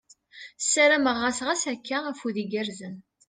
Ssarameɣ-as 0.63 1.39
ɣas 1.47 1.63
akka, 1.73 1.97
afud 2.11 2.35
igerrzen! 2.43 2.95